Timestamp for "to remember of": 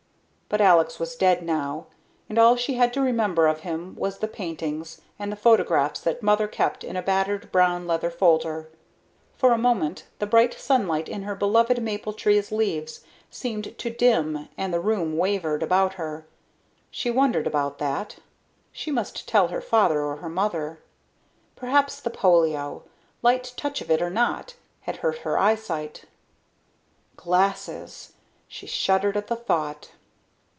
2.95-3.61